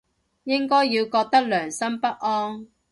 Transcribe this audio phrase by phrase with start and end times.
[0.45, 2.65] 應該要覺得良心不安